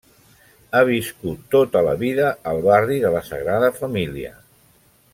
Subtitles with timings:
[0.71, 4.35] Ha viscut tota la vida al barri de la Sagrada Família.